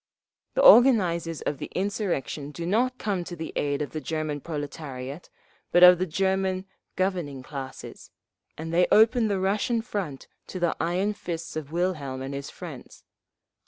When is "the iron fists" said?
10.59-11.55